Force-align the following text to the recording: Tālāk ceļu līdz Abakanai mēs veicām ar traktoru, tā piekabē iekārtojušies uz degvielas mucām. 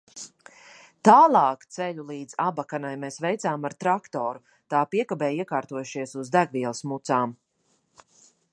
Tālāk 1.07 1.65
ceļu 1.75 2.05
līdz 2.07 2.33
Abakanai 2.45 2.93
mēs 3.03 3.19
veicām 3.25 3.69
ar 3.69 3.75
traktoru, 3.85 4.41
tā 4.75 4.81
piekabē 4.95 5.29
iekārtojušies 5.43 6.15
uz 6.23 6.33
degvielas 6.37 6.85
mucām. 6.95 7.37